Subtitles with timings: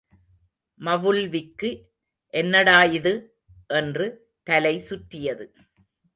[0.79, 1.71] மவுல்விக்கு—
[2.33, 3.13] என்னடா இது?—
[3.79, 4.07] என்று
[4.43, 5.53] தலை சுற்றியது.